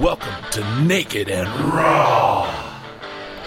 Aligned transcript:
Welcome 0.00 0.34
to 0.50 0.82
Naked 0.82 1.30
and 1.30 1.48
Raw. 1.72 2.44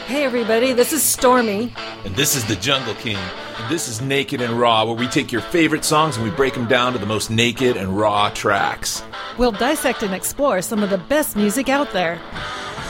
Hey 0.08 0.24
everybody, 0.24 0.74
this 0.74 0.94
is 0.94 1.04
Stormy. 1.04 1.72
And 2.04 2.16
this 2.16 2.36
is 2.36 2.44
the 2.46 2.56
Jungle 2.56 2.96
King. 2.96 3.18
And 3.60 3.72
this 3.72 3.88
is 3.88 4.02
Naked 4.02 4.42
and 4.42 4.60
Raw, 4.60 4.86
where 4.86 4.96
we 4.96 5.06
take 5.06 5.32
your 5.32 5.42
favorite 5.42 5.86
songs 5.86 6.18
and 6.18 6.26
we 6.26 6.32
break 6.32 6.56
them 6.56 6.66
down 6.66 6.94
to 6.94 6.98
the 6.98 7.06
most 7.06 7.30
naked 7.30 7.78
and 7.78 7.96
raw 7.96 8.32
tracks. 8.32 9.04
We'll 9.38 9.52
dissect 9.52 10.02
and 10.02 10.12
explore 10.12 10.64
some 10.64 10.82
of 10.82 10.90
the 10.90 10.98
best 10.98 11.36
music 11.36 11.70
out 11.70 11.92
there. 11.94 12.20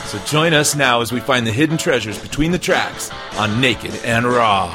So 0.06 0.20
join 0.20 0.54
us 0.54 0.74
now 0.74 1.02
as 1.02 1.12
we 1.12 1.20
find 1.20 1.46
the 1.46 1.52
hidden 1.52 1.78
treasures 1.78 2.18
between 2.18 2.52
the 2.52 2.60
tracks 2.60 3.12
on 3.36 3.60
Naked 3.60 3.94
and 4.06 4.26
Raw. 4.26 4.70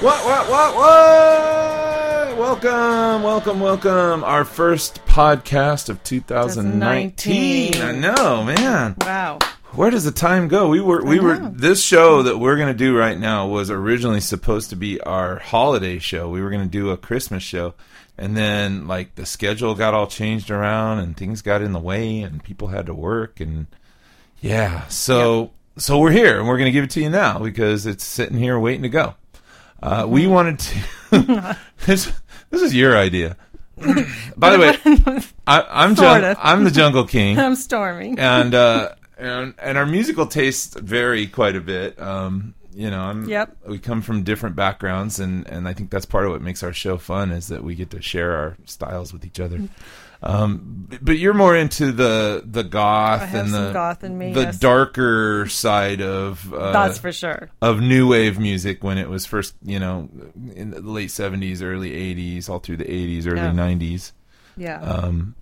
What, 0.00 0.22
what, 0.26 0.50
what, 0.50 0.76
what? 0.76 1.91
Welcome, 2.36 3.22
welcome, 3.22 3.60
welcome. 3.60 4.24
Our 4.24 4.44
first 4.44 5.04
podcast 5.06 5.88
of 5.88 6.02
2019. 6.02 7.72
2019. 7.72 7.82
I 7.82 7.92
know, 8.14 8.42
man. 8.44 8.96
Wow. 9.00 9.38
Where 9.72 9.90
does 9.90 10.04
the 10.04 10.12
time 10.12 10.48
go? 10.48 10.68
We 10.68 10.80
were 10.80 11.04
we 11.04 11.20
were 11.20 11.36
this 11.36 11.82
show 11.82 12.22
that 12.22 12.38
we're 12.38 12.56
going 12.56 12.72
to 12.72 12.74
do 12.78 12.96
right 12.96 13.18
now 13.18 13.46
was 13.48 13.70
originally 13.70 14.20
supposed 14.20 14.70
to 14.70 14.76
be 14.76 15.00
our 15.02 15.38
holiday 15.38 15.98
show. 15.98 16.28
We 16.30 16.40
were 16.40 16.50
going 16.50 16.62
to 16.64 16.68
do 16.70 16.90
a 16.90 16.96
Christmas 16.96 17.42
show. 17.42 17.74
And 18.18 18.36
then 18.36 18.86
like 18.88 19.14
the 19.14 19.26
schedule 19.26 19.74
got 19.74 19.94
all 19.94 20.06
changed 20.06 20.50
around 20.50 21.00
and 21.00 21.16
things 21.16 21.42
got 21.42 21.60
in 21.62 21.72
the 21.72 21.80
way 21.80 22.20
and 22.20 22.42
people 22.42 22.68
had 22.68 22.86
to 22.86 22.94
work 22.94 23.40
and 23.40 23.66
yeah. 24.40 24.86
So 24.88 25.50
so 25.76 25.98
we're 25.98 26.10
here 26.12 26.38
and 26.38 26.48
we're 26.48 26.58
going 26.58 26.66
to 26.68 26.72
give 26.72 26.84
it 26.84 26.90
to 26.90 27.00
you 27.00 27.10
now 27.10 27.38
because 27.38 27.86
it's 27.86 28.04
sitting 28.04 28.38
here 28.38 28.58
waiting 28.58 28.82
to 28.82 28.88
go. 28.88 29.14
Uh, 29.82 30.06
we 30.08 30.22
Mm-hmm. 30.22 30.30
wanted 30.30 30.58
to 30.60 31.56
this 31.86 32.12
this 32.52 32.62
is 32.62 32.72
your 32.74 32.96
idea. 32.96 33.36
By 34.36 34.50
the 34.50 34.58
way, 34.60 35.22
I, 35.46 35.62
I'm 35.68 35.96
Jung-. 35.96 36.36
I'm 36.38 36.62
the 36.64 36.70
Jungle 36.70 37.04
King 37.06 37.36
I'm 37.40 37.56
Stormy. 37.56 38.14
and 38.16 38.54
uh, 38.54 38.90
and 39.18 39.54
and 39.58 39.76
our 39.76 39.86
musical 39.86 40.26
tastes 40.26 40.78
vary 40.78 41.26
quite 41.26 41.56
a 41.56 41.60
bit. 41.60 42.00
Um, 42.00 42.54
you 42.74 42.90
know, 42.90 43.00
I'm, 43.00 43.28
Yep. 43.28 43.56
we 43.66 43.78
come 43.78 44.00
from 44.00 44.22
different 44.22 44.54
backgrounds, 44.56 45.18
and 45.18 45.46
and 45.48 45.66
I 45.66 45.72
think 45.74 45.90
that's 45.90 46.06
part 46.06 46.26
of 46.26 46.30
what 46.32 46.42
makes 46.42 46.62
our 46.62 46.72
show 46.72 46.96
fun 46.96 47.30
is 47.32 47.48
that 47.48 47.64
we 47.64 47.74
get 47.74 47.90
to 47.90 48.00
share 48.00 48.36
our 48.36 48.56
styles 48.66 49.12
with 49.12 49.24
each 49.24 49.40
other. 49.40 49.60
Um, 50.22 50.88
but 51.00 51.18
you're 51.18 51.34
more 51.34 51.56
into 51.56 51.90
the 51.90 52.42
the 52.44 52.62
goth 52.62 53.34
and 53.34 53.52
the 53.52 53.72
goth 53.72 54.04
in 54.04 54.16
me, 54.18 54.32
the 54.32 54.42
yes. 54.42 54.58
darker 54.58 55.46
side 55.48 56.00
of 56.02 56.52
uh, 56.52 56.72
That's 56.72 56.98
for 56.98 57.12
sure. 57.12 57.50
of 57.60 57.80
new 57.80 58.08
wave 58.08 58.38
music 58.38 58.84
when 58.84 58.98
it 58.98 59.08
was 59.08 59.24
first, 59.26 59.54
you 59.64 59.78
know, 59.80 60.08
in 60.54 60.70
the 60.70 60.80
late 60.80 61.08
'70s, 61.08 61.62
early 61.62 61.90
'80s, 61.90 62.48
all 62.48 62.58
through 62.58 62.76
the 62.76 62.84
'80s, 62.84 63.26
early 63.26 63.40
Yeah. 63.40 63.52
'90s. 63.52 64.12
Yeah. 64.56 64.80
Um, 64.82 65.34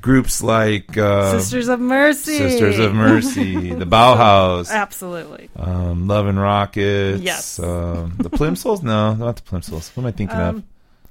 groups 0.00 0.42
like 0.42 0.96
uh, 0.96 1.32
Sisters 1.38 1.68
of 1.68 1.80
Mercy. 1.80 2.38
Sisters 2.38 2.78
of 2.78 2.94
Mercy, 2.94 3.70
the 3.74 3.84
Bauhaus, 3.84 4.70
Absolutely. 4.70 5.50
um, 5.56 6.08
Love 6.08 6.26
and 6.26 6.40
Rockets, 6.40 7.20
Yes. 7.22 7.58
um, 7.58 8.14
the 8.18 8.30
Plimsouls. 8.30 8.82
No, 8.82 9.14
not 9.14 9.36
the 9.36 9.42
Plimsouls. 9.42 9.90
What 9.94 10.02
am 10.02 10.06
I 10.06 10.12
thinking 10.12 10.36
of? 10.38 10.62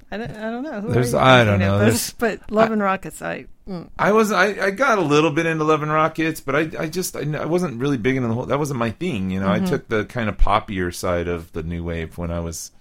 I 0.10 0.18
don't, 0.18 0.32
I 0.32 0.50
don't 0.50 0.64
know. 0.64 0.82
Who 0.82 0.94
There's- 0.94 1.14
I 1.14 1.44
don't 1.44 1.60
know. 1.60 1.94
but 2.18 2.52
Love 2.52 2.72
and 2.72 2.82
Rockets, 2.82 3.22
I. 3.22 3.46
Mm. 3.68 3.90
I 4.00 4.14
was 4.14 4.32
I, 4.32 4.68
I 4.68 4.72
got 4.72 4.98
a 4.98 5.02
little 5.02 5.30
bit 5.32 5.46
into 5.46 5.66
Love 5.66 5.84
and 5.84 5.92
Rockets, 5.92 6.40
but 6.40 6.56
I 6.56 6.84
I 6.84 6.88
just 6.88 7.18
I, 7.18 7.22
I 7.38 7.46
wasn't 7.46 7.82
really 7.82 7.98
big 7.98 8.16
into 8.16 8.30
the 8.30 8.34
whole. 8.34 8.46
That 8.46 8.60
wasn't 8.60 8.80
my 8.80 8.92
thing, 8.92 9.30
you 9.30 9.42
know. 9.42 9.48
Mm-hmm. 9.48 9.66
I 9.66 9.68
took 9.68 9.90
the 9.90 10.06
kind 10.06 10.30
of 10.30 10.38
poppier 10.38 10.96
side 10.96 11.28
of 11.28 11.52
the 11.52 11.64
new 11.64 11.84
wave 11.84 12.18
when 12.18 12.32
I 12.32 12.40
was 12.40 12.72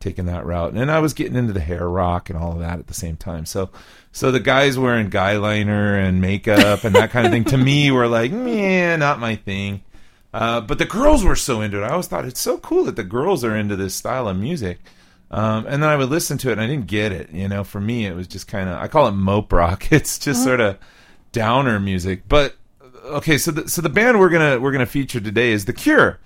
taking 0.00 0.26
that 0.26 0.44
route, 0.44 0.74
and 0.74 0.90
I 0.90 0.98
was 0.98 1.14
getting 1.14 1.36
into 1.36 1.54
the 1.54 1.60
hair 1.60 1.88
rock 1.88 2.28
and 2.28 2.38
all 2.38 2.52
of 2.52 2.58
that 2.58 2.78
at 2.78 2.88
the 2.88 2.94
same 2.94 3.16
time. 3.16 3.46
So 3.46 3.70
so 4.12 4.30
the 4.30 4.38
guys 4.40 4.78
wearing 4.78 5.08
guy 5.08 5.38
liner 5.38 5.98
and 5.98 6.20
makeup 6.20 6.84
and 6.84 6.94
that 6.94 7.10
kind 7.10 7.26
of 7.26 7.32
thing 7.32 7.44
to 7.44 7.56
me 7.56 7.90
were 7.90 8.06
like, 8.06 8.30
man, 8.32 8.98
not 8.98 9.18
my 9.18 9.36
thing. 9.36 9.82
Uh, 10.34 10.60
but 10.60 10.78
the 10.78 10.84
girls 10.84 11.24
were 11.24 11.36
so 11.36 11.62
into 11.62 11.80
it. 11.82 11.86
I 11.86 11.90
always 11.90 12.08
thought 12.08 12.24
it's 12.26 12.40
so 12.40 12.58
cool 12.58 12.84
that 12.84 12.96
the 12.96 13.04
girls 13.04 13.44
are 13.44 13.56
into 13.56 13.76
this 13.76 13.94
style 13.94 14.28
of 14.28 14.36
music. 14.36 14.78
Um, 15.30 15.66
and 15.66 15.82
then 15.82 15.90
I 15.90 15.96
would 15.96 16.10
listen 16.10 16.38
to 16.38 16.50
it, 16.50 16.52
and 16.52 16.60
I 16.60 16.66
didn't 16.66 16.86
get 16.86 17.10
it. 17.12 17.30
You 17.30 17.48
know, 17.48 17.64
for 17.64 17.80
me, 17.80 18.06
it 18.06 18.14
was 18.14 18.26
just 18.28 18.46
kind 18.46 18.68
of 18.68 18.78
I 18.78 18.88
call 18.88 19.08
it 19.08 19.12
mope 19.12 19.52
rock. 19.52 19.88
It's 19.92 20.18
just 20.18 20.44
sort 20.44 20.60
of 20.60 20.78
downer 21.32 21.80
music. 21.80 22.28
But 22.28 22.54
okay, 23.04 23.38
so 23.38 23.50
the, 23.50 23.68
so 23.68 23.82
the 23.82 23.88
band 23.88 24.18
we're 24.20 24.28
gonna 24.30 24.60
we're 24.60 24.72
gonna 24.72 24.86
feature 24.86 25.20
today 25.20 25.52
is 25.52 25.64
The 25.64 25.72
Cure. 25.72 26.20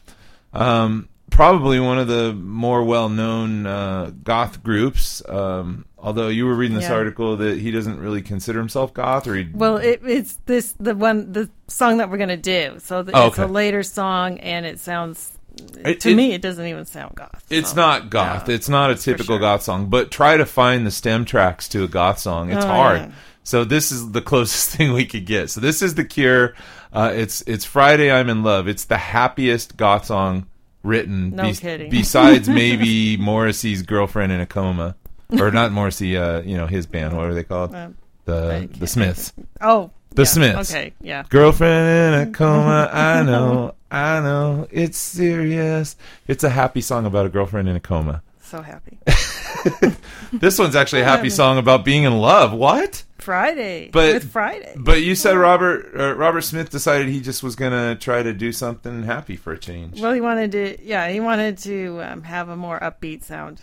Um, 0.52 1.08
probably 1.30 1.78
one 1.80 1.98
of 1.98 2.08
the 2.08 2.32
more 2.32 2.82
well 2.82 3.08
known 3.08 3.66
uh, 3.66 4.10
goth 4.24 4.62
groups. 4.62 5.22
Um, 5.28 5.84
although 5.98 6.28
you 6.28 6.46
were 6.46 6.54
reading 6.54 6.76
this 6.76 6.88
Yeah. 6.88 6.94
article 6.94 7.36
that 7.38 7.58
he 7.58 7.70
doesn't 7.70 7.98
really 8.00 8.22
consider 8.22 8.58
himself 8.58 8.92
goth, 8.92 9.26
or 9.26 9.36
he 9.36 9.48
Well, 9.54 9.76
it, 9.76 10.00
it's 10.04 10.38
this 10.46 10.72
the 10.80 10.94
one 10.94 11.32
the 11.32 11.48
song 11.68 11.98
that 11.98 12.10
we're 12.10 12.18
gonna 12.18 12.36
do. 12.36 12.76
So 12.78 13.02
the, 13.02 13.12
Oh, 13.16 13.28
it's 13.28 13.38
a 13.38 13.46
later 13.46 13.82
song, 13.82 14.38
and 14.40 14.66
it 14.66 14.78
sounds 14.80 15.37
It- 15.84 16.00
to 16.00 16.10
it- 16.10 16.14
me 16.14 16.32
it 16.32 16.42
doesn't 16.42 16.66
even 16.66 16.84
sound 16.86 17.14
goth. 17.14 17.44
It's 17.50 17.70
so, 17.70 17.76
not 17.76 18.10
goth. 18.10 18.48
yeah, 18.48 18.54
it's 18.54 18.68
not 18.68 18.90
a 18.90 18.94
typical 18.94 19.36
sure. 19.36 19.40
goth 19.40 19.62
song. 19.62 19.86
But 19.86 20.10
try 20.10 20.36
to 20.36 20.46
find 20.46 20.86
the 20.86 20.90
stem 20.90 21.24
tracks 21.24 21.68
to 21.68 21.84
a 21.84 21.88
goth 21.88 22.18
song. 22.18 22.50
It's 22.50 22.64
Oh, 22.64 22.68
hard. 22.68 23.00
yeah. 23.00 23.10
So 23.44 23.64
this 23.64 23.90
is 23.92 24.10
the 24.12 24.20
closest 24.20 24.70
thing 24.76 24.92
we 24.92 25.04
could 25.06 25.24
get. 25.26 25.50
So 25.50 25.60
this 25.60 25.80
is 25.82 25.94
the 25.94 26.04
Cure. 26.04 26.54
Uh, 26.92 27.12
it's 27.14 27.42
it's 27.46 27.64
Friday. 27.64 28.10
I'm 28.10 28.28
in 28.30 28.42
love. 28.42 28.66
It's 28.68 28.84
the 28.84 28.96
happiest 28.98 29.76
goth 29.76 30.06
song 30.06 30.46
written. 30.82 31.36
No 31.36 31.52
kidding. 31.52 31.90
Besides 31.90 32.48
maybe 32.48 33.16
Morrissey's 33.16 33.82
girlfriend 33.82 34.32
in 34.32 34.40
a 34.40 34.46
coma, 34.46 34.96
or 35.38 35.50
not 35.50 35.70
Morrissey. 35.72 36.16
Uh, 36.16 36.40
you 36.42 36.56
know 36.56 36.66
his 36.66 36.86
band. 36.86 37.16
What 37.16 37.26
are 37.26 37.34
they 37.34 37.44
called? 37.44 37.74
Um, 37.74 37.96
I 38.26 38.30
the 38.30 38.68
the 38.80 38.86
Smiths. 38.86 39.32
Oh, 39.62 39.90
The 40.10 40.22
yeah, 40.22 40.26
Smiths. 40.26 40.70
Okay, 40.74 40.92
yeah. 41.00 41.24
Girlfriend 41.30 42.14
in 42.14 42.28
a 42.28 42.32
coma. 42.32 42.90
I 42.92 43.22
know. 43.24 43.74
I 43.90 44.20
know. 44.20 44.66
It's 44.70 44.98
serious. 44.98 45.96
It's 46.26 46.44
a 46.44 46.50
happy 46.50 46.80
song 46.80 47.06
about 47.06 47.26
a 47.26 47.28
girlfriend 47.30 47.68
in 47.68 47.76
a 47.76 47.80
coma. 47.80 48.22
So 48.42 48.62
happy. 48.62 48.98
This 50.32 50.58
one's 50.58 50.76
actually 50.76 51.00
a 51.02 51.04
happy 51.06 51.30
song 51.30 51.56
about 51.56 51.84
being 51.86 52.04
in 52.04 52.18
love. 52.18 52.52
What? 52.52 53.02
Friday, 53.18 53.88
But- 53.90 54.14
with 54.14 54.30
Friday. 54.30 54.74
But 54.76 55.00
you 55.02 55.14
said 55.14 55.36
Robert 55.36 55.90
uh, 55.98 56.14
Robert 56.14 56.42
Smith 56.42 56.68
decided 56.70 57.08
he 57.08 57.20
just 57.20 57.42
was 57.42 57.56
gonna 57.56 57.96
try 57.96 58.22
to 58.22 58.32
do 58.34 58.52
something 58.52 59.04
happy 59.04 59.36
for 59.36 59.52
a 59.54 59.58
change. 59.58 60.00
well, 60.00 60.12
he 60.12 60.20
wanted 60.20 60.52
to. 60.52 60.84
Yeah, 60.84 61.08
he 61.08 61.18
wanted 61.20 61.56
to 61.58 62.00
um, 62.02 62.22
have 62.24 62.48
a 62.50 62.56
more 62.56 62.78
upbeat 62.78 63.24
sound. 63.24 63.62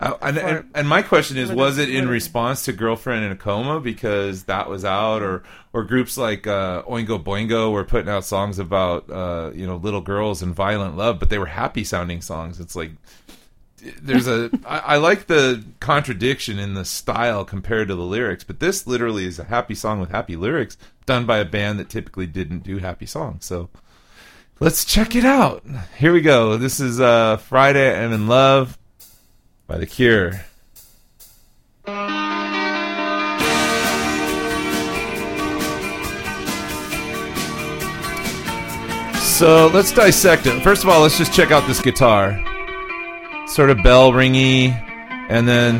Uh, 0.00 0.16
and, 0.22 0.38
and, 0.38 0.70
and 0.74 0.88
my 0.88 1.02
question 1.02 1.36
is, 1.36 1.52
was 1.52 1.76
it 1.76 1.90
in 1.94 2.08
response 2.08 2.64
to 2.64 2.72
"Girlfriend 2.72 3.22
in 3.22 3.32
a 3.32 3.36
Coma" 3.36 3.80
because 3.80 4.44
that 4.44 4.68
was 4.68 4.82
out, 4.82 5.22
or 5.22 5.42
or 5.74 5.84
groups 5.84 6.16
like 6.16 6.46
uh, 6.46 6.82
Oingo 6.84 7.22
Boingo 7.22 7.70
were 7.70 7.84
putting 7.84 8.08
out 8.08 8.24
songs 8.24 8.58
about 8.58 9.10
uh, 9.10 9.50
you 9.54 9.66
know 9.66 9.76
little 9.76 10.00
girls 10.00 10.40
and 10.40 10.54
violent 10.54 10.96
love, 10.96 11.18
but 11.18 11.28
they 11.28 11.38
were 11.38 11.46
happy 11.46 11.84
sounding 11.84 12.22
songs. 12.22 12.60
It's 12.60 12.74
like 12.74 12.92
there's 14.00 14.26
a 14.26 14.50
I, 14.64 14.78
I 14.78 14.96
like 14.96 15.26
the 15.26 15.62
contradiction 15.80 16.58
in 16.58 16.72
the 16.72 16.86
style 16.86 17.44
compared 17.44 17.88
to 17.88 17.94
the 17.94 18.02
lyrics, 18.02 18.42
but 18.42 18.58
this 18.58 18.86
literally 18.86 19.26
is 19.26 19.38
a 19.38 19.44
happy 19.44 19.74
song 19.74 20.00
with 20.00 20.10
happy 20.10 20.34
lyrics 20.34 20.78
done 21.04 21.26
by 21.26 21.38
a 21.38 21.44
band 21.44 21.78
that 21.78 21.90
typically 21.90 22.26
didn't 22.26 22.60
do 22.60 22.78
happy 22.78 23.04
songs. 23.04 23.44
So 23.44 23.68
let's 24.60 24.86
check 24.86 25.14
it 25.14 25.26
out. 25.26 25.62
Here 25.98 26.14
we 26.14 26.22
go. 26.22 26.56
This 26.56 26.80
is 26.80 27.02
uh, 27.02 27.36
Friday 27.36 28.02
I'm 28.02 28.14
in 28.14 28.28
Love 28.28 28.78
by 29.70 29.78
The 29.78 29.86
Cure. 29.86 30.32
So 39.22 39.70
let's 39.72 39.92
dissect 39.92 40.46
it. 40.46 40.60
First 40.64 40.82
of 40.82 40.90
all, 40.90 41.02
let's 41.02 41.16
just 41.16 41.32
check 41.32 41.52
out 41.52 41.68
this 41.68 41.80
guitar. 41.80 42.32
Sort 43.46 43.70
of 43.70 43.80
bell 43.84 44.10
ringy, 44.10 44.70
and 45.30 45.46
then 45.46 45.76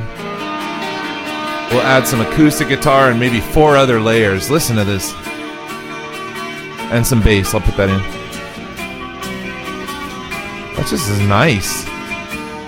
we'll 1.72 1.82
add 1.82 2.06
some 2.06 2.20
acoustic 2.20 2.68
guitar 2.68 3.10
and 3.10 3.18
maybe 3.18 3.40
four 3.40 3.76
other 3.76 4.00
layers. 4.00 4.50
Listen 4.50 4.76
to 4.76 4.84
this. 4.84 5.12
And 6.92 7.04
some 7.04 7.22
bass. 7.22 7.54
I'll 7.54 7.60
put 7.60 7.76
that 7.76 7.90
in. 7.90 7.98
That 10.76 10.86
just 10.88 11.10
is 11.10 11.18
nice. 11.20 11.84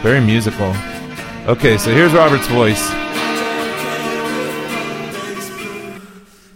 Very 0.02 0.20
musical. 0.20 0.74
Okay, 1.44 1.76
so 1.76 1.90
here's 1.90 2.12
Robert's 2.12 2.46
voice. 2.46 2.88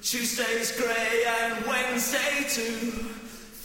Tuesday's 0.01 0.81
grey 0.81 1.25
and 1.27 1.67
Wednesday 1.67 2.45
too. 2.49 2.93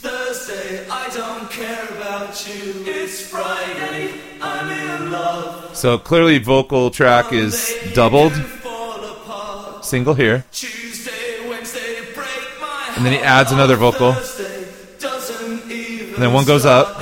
Thursday, 0.02 0.84
I 0.90 1.08
don't 1.10 1.48
care 1.48 1.86
about 1.96 2.44
you. 2.48 2.74
It's 2.86 3.24
Friday, 3.28 4.14
I'm 4.40 4.68
in 4.68 5.12
love. 5.12 5.76
So 5.76 5.96
clearly, 5.96 6.38
vocal 6.38 6.90
track 6.90 7.32
is 7.32 7.72
doubled, 7.94 8.32
Monday, 8.32 8.48
you 8.48 8.54
fall 8.56 9.04
apart. 9.04 9.84
single 9.84 10.14
here, 10.14 10.44
Tuesday, 10.50 11.48
Wednesday, 11.48 12.00
break 12.16 12.26
my 12.60 12.94
and 12.96 13.06
then 13.06 13.12
he 13.12 13.20
adds 13.20 13.52
another 13.52 13.76
vocal. 13.76 14.14
Thursday 14.14 14.66
doesn't 14.98 15.70
even 15.70 16.14
And 16.14 16.22
then 16.24 16.32
one 16.32 16.44
goes 16.46 16.66
up. 16.66 17.00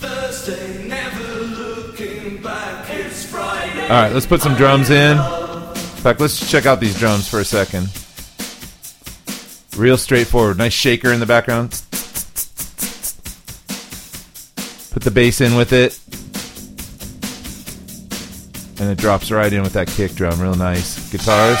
Thursday, 0.00 0.88
never 0.88 1.34
looking 1.34 2.42
back. 2.42 2.86
It's 2.90 3.24
Friday. 3.24 3.82
All 3.82 3.88
right, 3.88 4.12
let's 4.12 4.26
put 4.26 4.40
some 4.40 4.54
drums 4.54 4.90
in. 4.90 5.18
In 5.18 6.02
fact, 6.02 6.20
let's 6.20 6.50
check 6.50 6.66
out 6.66 6.80
these 6.80 6.98
drums 6.98 7.28
for 7.28 7.40
a 7.40 7.44
second. 7.44 7.88
Real 9.76 9.96
straightforward. 9.96 10.58
Nice 10.58 10.72
shaker 10.72 11.12
in 11.12 11.20
the 11.20 11.26
background. 11.26 11.80
Put 14.90 15.02
the 15.02 15.10
bass 15.10 15.40
in 15.40 15.54
with 15.54 15.72
it. 15.72 15.98
And 18.80 18.90
it 18.90 18.98
drops 18.98 19.30
right 19.30 19.52
in 19.52 19.62
with 19.62 19.72
that 19.74 19.88
kick 19.88 20.14
drum. 20.14 20.40
Real 20.40 20.54
nice. 20.54 21.10
Guitars. 21.10 21.58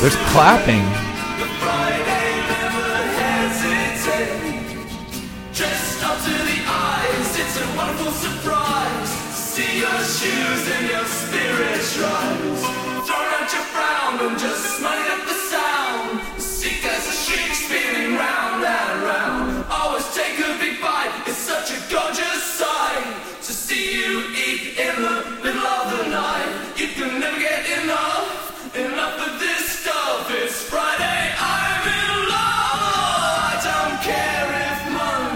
There's 0.00 0.16
watch 0.32 0.82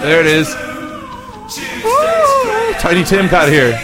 There 0.07 0.21
it 0.21 0.27
is. 0.27 0.55
Tiny 2.81 3.03
Tim 3.03 3.27
got 3.27 3.49
here. 3.49 3.77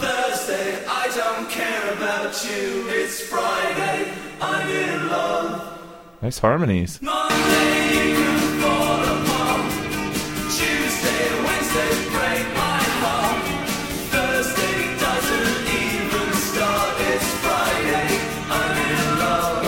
Thursday, 0.00 0.84
I 0.88 1.08
don't 1.14 1.48
care 1.48 1.92
about 1.92 2.44
you. 2.44 2.88
It's 2.88 3.20
Friday, 3.20 4.12
I'm 4.40 4.68
in 4.68 5.08
love. 5.08 5.78
Nice 6.20 6.40
harmonies. 6.40 7.00
Monday, 7.00 8.16
Wednesday. 11.44 11.94
Thursday 14.10 14.98
doesn't 14.98 15.68
even 15.78 16.32
start. 16.34 16.98
It's 16.98 17.30
Friday, 17.38 18.18
I'm 18.50 18.76
in 18.90 19.18
love. 19.20 19.62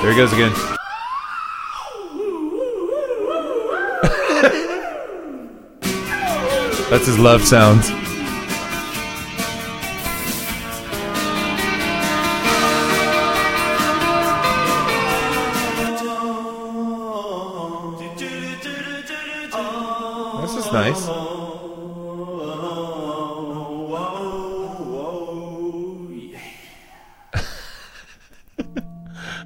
There 0.00 0.12
he 0.12 0.16
goes 0.16 0.32
again. 0.32 0.54
That's 6.94 7.06
his 7.06 7.18
love 7.18 7.42
sounds. 7.42 7.88
This 20.40 20.64
is 20.64 20.72
nice. 20.72 21.04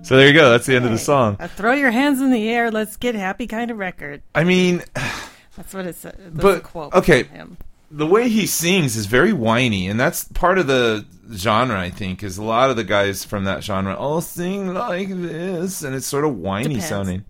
So 0.03 0.17
there 0.17 0.27
you 0.27 0.33
go. 0.33 0.51
That's 0.51 0.65
the 0.65 0.75
end 0.75 0.87
of 0.87 0.91
the 0.91 0.97
song. 0.97 1.37
Uh, 1.39 1.49
throw 1.49 1.73
your 1.73 1.91
hands 1.91 2.23
in 2.23 2.31
the 2.31 2.49
air. 2.49 2.71
Let's 2.71 2.97
get 2.97 3.15
happy 3.15 3.47
kind 3.47 3.71
of 3.71 3.77
record. 3.77 4.23
I 4.35 4.43
mean, 4.45 4.83
That's 5.59 5.75
what 5.75 5.87
it's. 5.87 6.05
Uh, 6.05 6.13
that's 6.19 6.43
But, 6.43 6.57
a 6.59 6.61
quote. 6.61 6.95
okay. 6.95 7.25
From 7.25 7.37
him. 7.37 7.57
the 7.91 8.07
way 8.07 8.29
he 8.31 8.47
sings 8.47 8.97
is 8.97 9.05
very 9.07 9.33
whiny, 9.35 9.87
and 9.89 9.99
that's 10.01 10.25
part 10.25 10.59
of 10.59 10.67
the 10.67 11.05
genre. 11.33 11.79
I 11.79 11.91
think 11.91 12.23
is 12.23 12.39
a 12.39 12.43
lot 12.43 12.71
of 12.71 12.77
the 12.77 12.85
guys 12.85 13.25
from 13.25 13.45
that 13.45 13.63
genre 13.63 13.95
all 13.95 14.21
sing 14.23 14.73
like 14.73 15.09
this, 15.11 15.83
and 15.83 15.95
it's 15.95 16.07
sort 16.07 16.25
of 16.25 16.37
whiny 16.37 16.65
Depends. 16.69 16.89
sounding. 16.89 17.25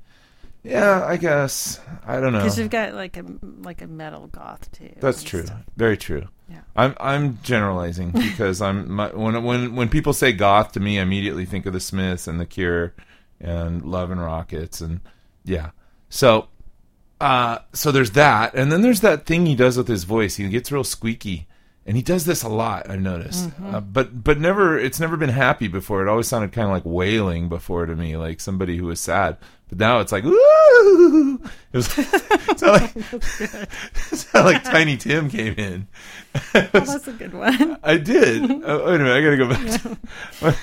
Yeah, 0.64 1.04
I 1.06 1.16
guess 1.16 1.80
I 2.06 2.20
don't 2.20 2.32
know. 2.32 2.40
Because 2.40 2.58
you've 2.58 2.70
got 2.70 2.92
like 2.94 3.16
a 3.16 3.24
like 3.62 3.80
a 3.82 3.86
metal 3.86 4.26
goth 4.26 4.70
too. 4.72 4.92
That's 5.00 5.22
true. 5.22 5.46
stuff. 5.46 5.62
Very 5.76 5.96
true. 5.96 6.26
Yeah. 6.50 6.60
I'm 6.76 6.94
I'm 7.00 7.38
generalizing 7.42 8.10
because 8.12 8.60
I'm 8.60 8.90
my, 8.92 9.08
when 9.08 9.42
when 9.44 9.74
when 9.76 9.88
people 9.88 10.12
say 10.12 10.32
goth 10.32 10.72
to 10.72 10.80
me, 10.80 10.98
I 10.98 11.02
immediately 11.02 11.46
think 11.46 11.64
of 11.66 11.72
the 11.72 11.80
Smiths 11.80 12.26
and 12.26 12.38
the 12.40 12.46
Cure 12.46 12.92
and 13.40 13.82
Love 13.84 14.10
and 14.10 14.20
Rockets 14.20 14.80
and 14.80 15.00
yeah. 15.44 15.70
So 16.10 16.48
uh 17.20 17.58
so 17.72 17.90
there's 17.90 18.12
that 18.12 18.54
and 18.54 18.70
then 18.70 18.82
there's 18.82 19.00
that 19.00 19.26
thing 19.26 19.46
he 19.46 19.54
does 19.54 19.76
with 19.76 19.88
his 19.88 20.04
voice. 20.04 20.36
He 20.36 20.48
gets 20.48 20.70
real 20.72 20.84
squeaky 20.84 21.46
and 21.88 21.96
he 21.96 22.02
does 22.02 22.26
this 22.26 22.42
a 22.42 22.48
lot. 22.50 22.90
I've 22.90 23.00
noticed, 23.00 23.48
uh, 23.64 23.80
but 23.80 24.22
but 24.22 24.38
never 24.38 24.78
it's 24.78 25.00
never 25.00 25.16
been 25.16 25.30
happy 25.30 25.68
before. 25.68 26.02
It 26.02 26.08
always 26.08 26.28
sounded 26.28 26.52
kind 26.52 26.66
of 26.66 26.72
like 26.72 26.84
wailing 26.84 27.48
before 27.48 27.86
to 27.86 27.96
me, 27.96 28.14
like 28.14 28.40
somebody 28.40 28.76
who 28.76 28.84
was 28.84 29.00
sad. 29.00 29.38
But 29.70 29.78
now 29.78 30.00
it's 30.00 30.12
like, 30.12 30.24
Ooh! 30.24 31.40
it 31.72 31.76
was 31.76 31.98
it 31.98 32.62
like, 32.62 32.94
like 34.34 34.64
Tiny 34.64 34.98
Tim 34.98 35.30
came 35.30 35.54
in. 35.54 35.88
Well, 36.52 36.68
that's 36.72 37.08
a 37.08 37.12
good 37.12 37.32
one. 37.32 37.78
I 37.82 37.96
did. 37.96 38.42
Oh, 38.64 38.86
wait 38.86 38.94
a 38.94 38.98
minute, 38.98 39.16
I 39.16 39.22
gotta 39.22 39.36
go 39.38 39.48
back. 39.48 39.82
To, 39.82 40.56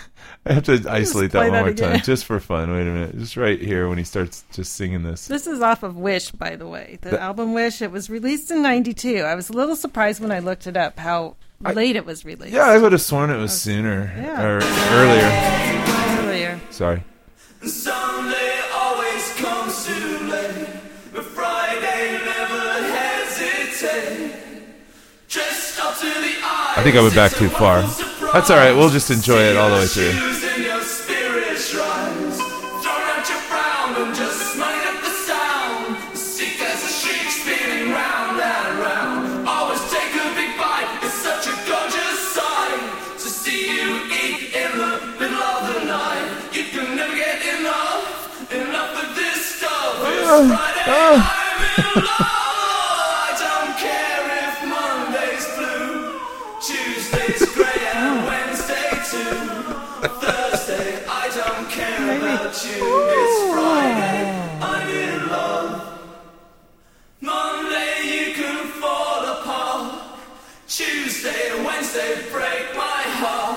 I 0.48 0.54
have 0.54 0.64
to 0.66 0.86
isolate 0.88 1.32
that 1.32 1.40
one 1.40 1.52
that 1.54 1.62
more 1.66 1.74
time, 1.74 2.02
just 2.02 2.26
for 2.26 2.40
fun. 2.40 2.72
Wait 2.72 2.82
a 2.84 2.92
minute, 2.92 3.18
just 3.18 3.36
right 3.36 3.60
here 3.60 3.90
when 3.90 3.98
he 3.98 4.04
starts 4.04 4.44
just 4.52 4.74
singing 4.76 5.02
this. 5.02 5.28
This 5.28 5.48
is 5.48 5.60
off 5.62 5.82
of 5.82 5.98
Wish, 5.98 6.30
by 6.32 6.56
the 6.56 6.68
way. 6.68 7.00
The 7.02 7.12
The- 7.12 7.20
album 7.22 7.54
Wish. 7.54 7.82
It 7.82 7.92
was 7.92 8.10
released 8.12 8.52
in 8.52 8.62
'92. 8.62 9.20
I 9.22 9.34
was 9.34 9.50
a 9.50 9.54
little 9.54 9.76
surprised 9.76 10.22
when 10.22 10.32
I 10.32 10.40
looked 10.40 10.68
it 10.68 10.78
up 10.78 11.00
how 11.00 11.36
I- 11.64 11.72
late 11.74 11.96
it 11.96 12.06
was 12.06 12.26
released. 12.26 12.54
Yeah, 12.54 12.66
I 12.66 12.78
would 12.78 12.92
have 12.92 13.02
sworn 13.02 13.32
it 13.32 13.38
was 13.38 13.52
oh, 13.54 13.56
sooner 13.56 14.14
Yeah. 14.16 14.44
or 14.44 14.60
earlier. 14.92 16.28
earlier. 16.30 16.60
Sorry. 16.70 17.04
Sunday 17.66 18.60
always 18.76 19.34
comes 19.38 19.88
too 19.88 20.18
late, 20.28 20.68
but 21.12 21.24
Friday 21.26 22.20
never 22.24 22.84
hesitate. 22.94 24.36
Dressed 25.28 25.80
up 25.80 25.98
to 25.98 26.06
the 26.06 26.36
eyes. 26.44 26.78
I 26.78 26.82
think 26.84 26.96
I 26.96 27.02
went 27.02 27.16
back 27.16 27.32
too 27.32 27.50
far. 27.50 27.82
That's 28.34 28.50
all 28.52 28.58
right. 28.58 28.74
We'll 28.74 28.90
just 28.90 29.10
enjoy 29.10 29.40
it 29.42 29.56
all 29.58 29.70
the 29.70 29.76
way 29.78 29.86
through. 29.88 30.12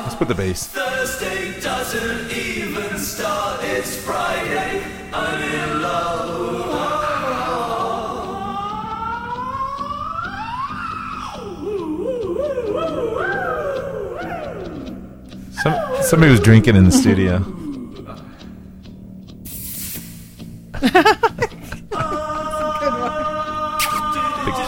Let's 0.09 0.15
put 0.15 0.29
the 0.29 0.35
bass. 0.35 0.67
Thursday 0.69 1.61
doesn't 1.61 2.31
even 2.33 2.99
start. 2.99 3.61
It's 3.65 3.97
Friday, 3.97 4.85
I'm 5.13 5.43
in 5.43 5.83
love. 5.83 6.48
Some, 15.63 16.03
somebody 16.03 16.31
was 16.31 16.41
drinking 16.41 16.77
in 16.77 16.85
the 16.85 16.93
studio. 16.93 17.39
Big 20.79 20.85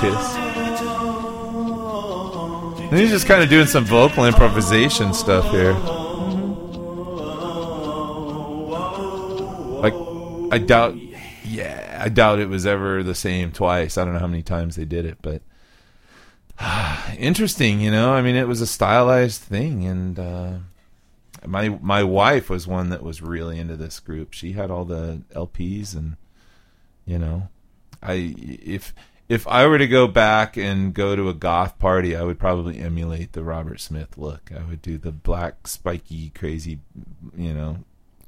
kiss. 0.00 0.34
And 2.90 2.98
he's 2.98 3.10
just 3.10 3.26
kind 3.26 3.40
of 3.40 3.48
doing 3.48 3.68
some 3.68 3.84
vocal 3.84 4.24
improvisation 4.24 5.14
stuff 5.14 5.48
here. 5.52 5.74
Like, 9.80 9.94
I 10.52 10.58
doubt, 10.58 10.96
yeah, 11.44 12.02
I 12.04 12.08
doubt 12.08 12.40
it 12.40 12.48
was 12.48 12.66
ever 12.66 13.04
the 13.04 13.14
same 13.14 13.52
twice. 13.52 13.96
I 13.96 14.04
don't 14.04 14.14
know 14.14 14.18
how 14.18 14.26
many 14.26 14.42
times 14.42 14.74
they 14.74 14.84
did 14.84 15.04
it, 15.04 15.18
but 15.22 15.40
interesting, 17.16 17.80
you 17.80 17.92
know. 17.92 18.12
I 18.12 18.22
mean, 18.22 18.34
it 18.34 18.48
was 18.48 18.60
a 18.60 18.66
stylized 18.66 19.40
thing, 19.40 19.84
and 19.84 20.18
uh, 20.18 20.52
my 21.46 21.68
my 21.68 22.02
wife 22.02 22.50
was 22.50 22.66
one 22.66 22.90
that 22.90 23.02
was 23.02 23.22
really 23.22 23.58
into 23.58 23.76
this 23.76 24.00
group. 24.00 24.32
She 24.32 24.52
had 24.52 24.70
all 24.70 24.84
the 24.84 25.22
LPs, 25.34 25.94
and 25.94 26.16
you 27.06 27.18
know, 27.18 27.48
I 28.02 28.34
if 28.36 28.94
if 29.30 29.46
I 29.46 29.64
were 29.68 29.78
to 29.78 29.86
go 29.86 30.08
back 30.08 30.56
and 30.56 30.92
go 30.92 31.14
to 31.14 31.28
a 31.28 31.34
goth 31.34 31.78
party, 31.78 32.16
I 32.16 32.22
would 32.22 32.40
probably 32.40 32.80
emulate 32.80 33.32
the 33.32 33.44
Robert 33.44 33.80
Smith 33.80 34.18
look. 34.18 34.50
I 34.50 34.64
would 34.64 34.82
do 34.82 34.98
the 34.98 35.12
black, 35.12 35.68
spiky, 35.68 36.30
crazy, 36.30 36.80
you 37.36 37.54
know, 37.54 37.76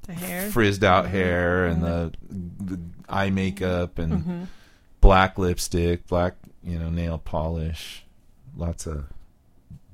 The 0.03 0.13
hair. 0.13 0.51
frizzed 0.53 0.85
out 0.85 1.07
mm-hmm. 1.07 1.15
hair 1.15 1.67
and 1.67 1.83
mm-hmm. 1.83 2.67
the, 2.69 2.77
the 2.77 2.81
eye 3.09 3.31
makeup 3.31 3.99
and 3.99 4.13
mm-hmm. 4.13 4.43
black 5.01 5.39
lipstick, 5.39 6.07
black, 6.07 6.37
you 6.63 6.79
know, 6.79 6.89
nail 6.89 7.19
polish, 7.19 8.05
lots 8.57 8.87
of 8.87 9.07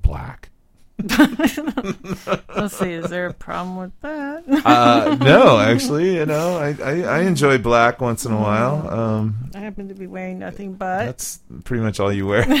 black. 0.03 0.51
Let's 0.99 2.77
see. 2.77 2.91
Is 2.91 3.09
there 3.09 3.27
a 3.27 3.33
problem 3.33 3.77
with 3.77 4.01
that? 4.01 4.43
Uh, 4.65 5.15
no, 5.21 5.57
actually, 5.59 6.15
you 6.15 6.25
know, 6.25 6.57
I, 6.57 6.75
I, 6.83 7.01
I 7.03 7.19
enjoy 7.21 7.57
black 7.57 8.01
once 8.01 8.25
in 8.25 8.33
a 8.33 8.39
while. 8.39 8.89
Um, 8.89 9.49
I 9.55 9.59
happen 9.59 9.87
to 9.89 9.95
be 9.95 10.07
wearing 10.07 10.39
nothing 10.39 10.73
but. 10.73 11.05
that's 11.05 11.39
pretty 11.63 11.83
much 11.83 11.99
all 11.99 12.11
you 12.11 12.27
wear. 12.27 12.45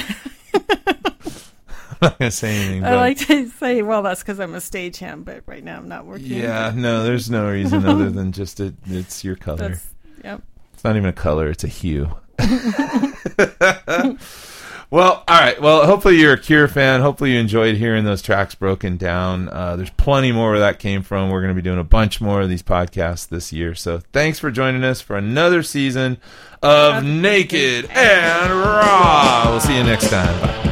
I'm 2.01 2.07
not 2.11 2.17
gonna 2.19 2.31
say 2.31 2.55
anything. 2.55 2.85
I 2.85 2.91
but- 2.91 2.97
like 2.97 3.17
to 3.27 3.49
say, 3.49 3.81
well, 3.81 4.01
that's 4.03 4.21
because 4.21 4.39
I'm 4.39 4.55
a 4.55 4.59
stagehand, 4.59 5.25
but 5.25 5.43
right 5.45 5.63
now 5.63 5.77
I'm 5.77 5.89
not 5.89 6.05
working. 6.05 6.27
Yeah, 6.27 6.71
no, 6.73 7.03
there's 7.03 7.29
no 7.29 7.49
reason 7.51 7.85
other 7.85 8.09
than 8.09 8.31
just 8.31 8.61
it, 8.61 8.73
it's 8.85 9.23
your 9.25 9.35
color. 9.35 9.69
That's, 9.69 9.85
yep. 10.23 10.41
It's 10.73 10.83
not 10.85 10.95
even 10.95 11.09
a 11.09 11.13
color, 11.13 11.49
it's 11.49 11.65
a 11.65 11.67
hue. 11.67 12.09
well, 14.91 15.23
all 15.27 15.39
right. 15.39 15.61
Well, 15.61 15.85
hopefully 15.85 16.19
you're 16.19 16.33
a 16.33 16.39
Cure 16.39 16.67
fan. 16.67 17.01
Hopefully 17.01 17.33
you 17.33 17.39
enjoyed 17.39 17.75
hearing 17.75 18.05
those 18.05 18.21
tracks 18.21 18.55
broken 18.55 18.97
down. 18.97 19.49
Uh, 19.49 19.75
there's 19.75 19.91
plenty 19.91 20.31
more 20.31 20.51
where 20.51 20.59
that 20.59 20.79
came 20.79 21.03
from. 21.03 21.29
We're 21.29 21.41
going 21.41 21.55
to 21.55 21.61
be 21.61 21.61
doing 21.61 21.79
a 21.79 21.83
bunch 21.83 22.19
more 22.19 22.41
of 22.41 22.49
these 22.49 22.63
podcasts 22.63 23.27
this 23.27 23.53
year. 23.53 23.75
So 23.75 24.01
thanks 24.13 24.39
for 24.39 24.49
joining 24.49 24.83
us 24.83 25.01
for 25.01 25.15
another 25.15 25.61
season 25.63 26.17
of 26.63 27.03
Naked 27.03 27.85
and 27.91 28.51
Raw. 28.51 29.45
We'll 29.49 29.59
see 29.59 29.77
you 29.77 29.83
next 29.83 30.09
time. 30.09 30.41
Bye. 30.41 30.68